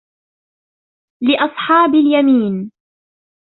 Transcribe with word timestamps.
لِّأَصْحَابِ 1.21 1.95
الْيَمِينِ 1.95 2.71